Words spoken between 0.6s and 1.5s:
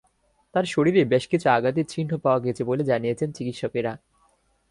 শরীরে বেশ কিছু